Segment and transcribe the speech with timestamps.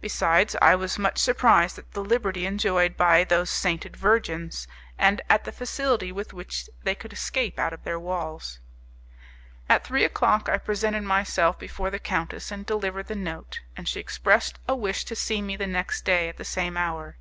[0.00, 5.44] Besides, I was much surprised at the liberty enjoyed by those sainted virgins, and at
[5.44, 8.58] the facility with which they could escape out of their walls.
[9.68, 14.00] At three o'clock I presented myself before the countess and delivered the note, and she
[14.00, 17.18] expressed a wish to see me the next day at the same hour.